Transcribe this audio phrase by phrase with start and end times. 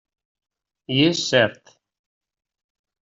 [0.95, 1.77] I és cert.